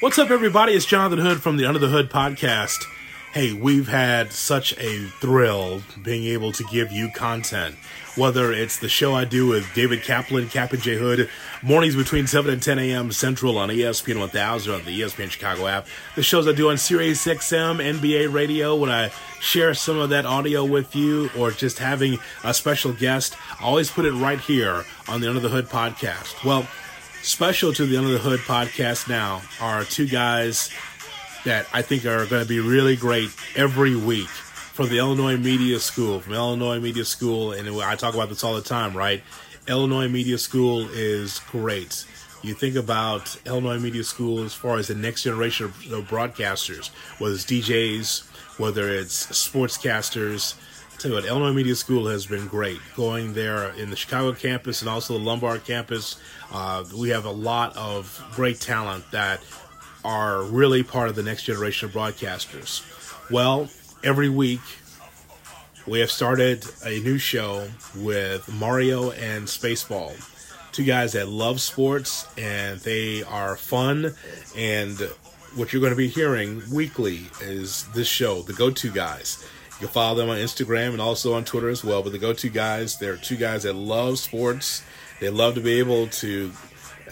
What's 0.00 0.16
up, 0.16 0.30
everybody? 0.30 0.74
It's 0.74 0.86
Jonathan 0.86 1.18
Hood 1.18 1.42
from 1.42 1.56
the 1.56 1.64
Under 1.64 1.80
the 1.80 1.88
Hood 1.88 2.08
podcast. 2.08 2.84
Hey, 3.32 3.52
we've 3.52 3.88
had 3.88 4.32
such 4.32 4.72
a 4.78 5.06
thrill 5.18 5.82
being 6.04 6.22
able 6.26 6.52
to 6.52 6.62
give 6.62 6.92
you 6.92 7.10
content. 7.10 7.74
Whether 8.14 8.52
it's 8.52 8.78
the 8.78 8.88
show 8.88 9.16
I 9.16 9.24
do 9.24 9.48
with 9.48 9.74
David 9.74 10.04
Kaplan, 10.04 10.50
Kap 10.50 10.72
and 10.72 10.80
J 10.80 10.98
Hood, 10.98 11.28
mornings 11.64 11.96
between 11.96 12.28
7 12.28 12.48
and 12.48 12.62
10 12.62 12.78
a.m. 12.78 13.10
Central 13.10 13.58
on 13.58 13.70
ESPN 13.70 14.20
1000 14.20 14.72
on 14.72 14.84
the 14.84 15.00
ESPN 15.00 15.30
Chicago 15.30 15.66
app, 15.66 15.88
the 16.14 16.22
shows 16.22 16.46
I 16.46 16.52
do 16.52 16.70
on 16.70 16.78
Sirius 16.78 17.26
XM, 17.26 17.82
NBA 17.82 18.32
Radio, 18.32 18.76
when 18.76 18.90
I 18.90 19.08
share 19.40 19.74
some 19.74 19.98
of 19.98 20.10
that 20.10 20.26
audio 20.26 20.64
with 20.64 20.94
you, 20.94 21.28
or 21.36 21.50
just 21.50 21.80
having 21.80 22.20
a 22.44 22.54
special 22.54 22.92
guest, 22.92 23.34
I 23.60 23.64
always 23.64 23.90
put 23.90 24.04
it 24.04 24.12
right 24.12 24.38
here 24.38 24.84
on 25.08 25.20
the 25.20 25.28
Under 25.28 25.40
the 25.40 25.48
Hood 25.48 25.66
podcast. 25.66 26.44
Well, 26.44 26.68
Special 27.22 27.72
to 27.74 27.84
the 27.84 27.96
Under 27.96 28.10
the 28.10 28.18
Hood 28.18 28.40
podcast 28.40 29.08
now 29.08 29.42
are 29.60 29.84
two 29.84 30.06
guys 30.06 30.70
that 31.44 31.66
I 31.72 31.82
think 31.82 32.06
are 32.06 32.24
going 32.26 32.42
to 32.42 32.48
be 32.48 32.60
really 32.60 32.96
great 32.96 33.30
every 33.54 33.94
week 33.96 34.28
from 34.28 34.88
the 34.88 34.98
Illinois 34.98 35.36
Media 35.36 35.78
School. 35.80 36.20
From 36.20 36.34
Illinois 36.34 36.80
Media 36.80 37.04
School, 37.04 37.52
and 37.52 37.68
I 37.82 37.96
talk 37.96 38.14
about 38.14 38.28
this 38.28 38.44
all 38.44 38.54
the 38.54 38.62
time, 38.62 38.96
right? 38.96 39.22
Illinois 39.66 40.08
Media 40.08 40.38
School 40.38 40.88
is 40.90 41.40
great. 41.50 42.04
You 42.42 42.54
think 42.54 42.76
about 42.76 43.36
Illinois 43.44 43.78
Media 43.78 44.04
School 44.04 44.44
as 44.44 44.54
far 44.54 44.78
as 44.78 44.88
the 44.88 44.94
next 44.94 45.24
generation 45.24 45.66
of 45.66 45.74
broadcasters, 46.08 46.90
whether 47.18 47.34
it's 47.34 47.44
DJs, 47.44 48.58
whether 48.58 48.88
it's 48.88 49.26
sportscasters, 49.26 50.54
tell 50.98 51.12
you 51.12 51.14
what, 51.16 51.24
Illinois 51.24 51.52
Media 51.52 51.76
School 51.76 52.08
has 52.08 52.26
been 52.26 52.48
great. 52.48 52.80
Going 52.96 53.32
there 53.32 53.70
in 53.74 53.90
the 53.90 53.96
Chicago 53.96 54.32
campus 54.32 54.80
and 54.82 54.90
also 54.90 55.16
the 55.16 55.24
Lombard 55.24 55.64
campus, 55.64 56.20
uh, 56.52 56.84
we 56.96 57.10
have 57.10 57.24
a 57.24 57.30
lot 57.30 57.76
of 57.76 58.24
great 58.34 58.60
talent 58.60 59.08
that 59.12 59.40
are 60.04 60.42
really 60.42 60.82
part 60.82 61.08
of 61.08 61.14
the 61.14 61.22
next 61.22 61.44
generation 61.44 61.88
of 61.88 61.94
broadcasters. 61.94 62.82
Well, 63.30 63.68
every 64.02 64.28
week 64.28 64.60
we 65.86 66.00
have 66.00 66.10
started 66.10 66.64
a 66.84 66.98
new 67.00 67.18
show 67.18 67.68
with 67.96 68.52
Mario 68.52 69.12
and 69.12 69.46
Spaceball. 69.46 70.16
Two 70.72 70.84
guys 70.84 71.12
that 71.12 71.28
love 71.28 71.60
sports 71.60 72.26
and 72.36 72.80
they 72.80 73.22
are 73.22 73.56
fun. 73.56 74.14
And 74.56 74.98
what 75.54 75.72
you're 75.72 75.80
going 75.80 75.92
to 75.92 75.96
be 75.96 76.08
hearing 76.08 76.62
weekly 76.72 77.26
is 77.40 77.86
this 77.94 78.08
show, 78.08 78.42
The 78.42 78.52
Go 78.52 78.70
To 78.70 78.90
Guys. 78.90 79.46
You 79.80 79.86
can 79.86 79.92
follow 79.92 80.16
them 80.16 80.28
on 80.28 80.38
Instagram 80.38 80.90
and 80.90 81.00
also 81.00 81.34
on 81.34 81.44
Twitter 81.44 81.68
as 81.68 81.84
well. 81.84 82.02
But 82.02 82.10
the 82.10 82.18
go 82.18 82.32
to 82.32 82.48
guys, 82.48 82.98
they're 82.98 83.16
two 83.16 83.36
guys 83.36 83.62
that 83.62 83.74
love 83.74 84.18
sports. 84.18 84.82
They 85.20 85.30
love 85.30 85.54
to 85.54 85.60
be 85.60 85.78
able 85.78 86.08
to 86.08 86.50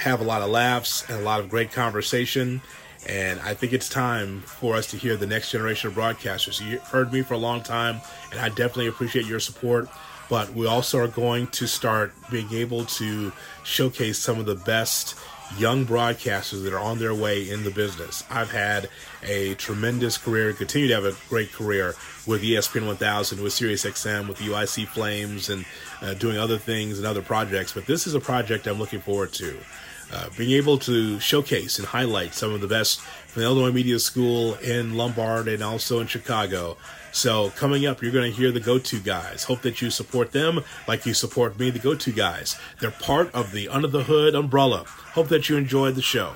have 0.00 0.20
a 0.20 0.24
lot 0.24 0.42
of 0.42 0.50
laughs 0.50 1.08
and 1.08 1.20
a 1.20 1.22
lot 1.22 1.38
of 1.40 1.48
great 1.48 1.70
conversation. 1.70 2.60
And 3.08 3.38
I 3.40 3.54
think 3.54 3.72
it's 3.72 3.88
time 3.88 4.40
for 4.40 4.74
us 4.74 4.90
to 4.90 4.96
hear 4.96 5.16
the 5.16 5.28
next 5.28 5.52
generation 5.52 5.90
of 5.90 5.96
broadcasters. 5.96 6.60
You 6.60 6.78
heard 6.80 7.12
me 7.12 7.22
for 7.22 7.34
a 7.34 7.38
long 7.38 7.62
time, 7.62 8.00
and 8.32 8.40
I 8.40 8.48
definitely 8.48 8.88
appreciate 8.88 9.26
your 9.26 9.38
support. 9.38 9.88
But 10.28 10.52
we 10.54 10.66
also 10.66 10.98
are 10.98 11.08
going 11.08 11.46
to 11.48 11.68
start 11.68 12.12
being 12.32 12.52
able 12.52 12.84
to 12.84 13.32
showcase 13.62 14.18
some 14.18 14.40
of 14.40 14.46
the 14.46 14.56
best 14.56 15.14
young 15.58 15.86
broadcasters 15.86 16.62
that 16.64 16.72
are 16.72 16.78
on 16.78 16.98
their 16.98 17.14
way 17.14 17.48
in 17.48 17.64
the 17.64 17.70
business. 17.70 18.24
I've 18.30 18.50
had 18.50 18.88
a 19.22 19.54
tremendous 19.54 20.18
career, 20.18 20.52
continue 20.52 20.88
to 20.88 20.94
have 20.94 21.04
a 21.04 21.16
great 21.28 21.52
career 21.52 21.94
with 22.26 22.42
ESPN 22.42 22.86
1000, 22.86 23.42
with 23.42 23.52
SiriusXM, 23.52 24.28
with 24.28 24.38
the 24.38 24.46
UIC 24.46 24.86
Flames, 24.88 25.48
and 25.48 25.64
uh, 26.02 26.14
doing 26.14 26.38
other 26.38 26.58
things 26.58 26.98
and 26.98 27.06
other 27.06 27.22
projects. 27.22 27.72
But 27.72 27.86
this 27.86 28.06
is 28.06 28.14
a 28.14 28.20
project 28.20 28.66
I'm 28.66 28.78
looking 28.78 29.00
forward 29.00 29.32
to. 29.34 29.58
Uh, 30.12 30.28
being 30.36 30.52
able 30.52 30.78
to 30.78 31.18
showcase 31.18 31.78
and 31.78 31.88
highlight 31.88 32.32
some 32.32 32.52
of 32.52 32.60
the 32.60 32.68
best 32.68 33.00
from 33.00 33.42
the 33.42 33.48
Illinois 33.48 33.72
Media 33.72 33.98
School 33.98 34.54
in 34.54 34.96
Lombard 34.96 35.48
and 35.48 35.62
also 35.62 36.00
in 36.00 36.06
Chicago. 36.06 36.76
So, 37.12 37.50
coming 37.50 37.86
up, 37.86 38.02
you're 38.02 38.12
going 38.12 38.30
to 38.30 38.36
hear 38.36 38.52
the 38.52 38.60
go 38.60 38.78
to 38.78 39.00
guys. 39.00 39.44
Hope 39.44 39.62
that 39.62 39.80
you 39.80 39.90
support 39.90 40.32
them 40.32 40.62
like 40.86 41.06
you 41.06 41.14
support 41.14 41.58
me, 41.58 41.70
the 41.70 41.78
go 41.78 41.94
to 41.94 42.12
guys. 42.12 42.58
They're 42.80 42.90
part 42.90 43.34
of 43.34 43.52
the 43.52 43.68
Under 43.68 43.88
the 43.88 44.04
Hood 44.04 44.34
umbrella. 44.34 44.84
Hope 44.86 45.28
that 45.28 45.48
you 45.48 45.56
enjoyed 45.56 45.94
the 45.94 46.02
show. 46.02 46.34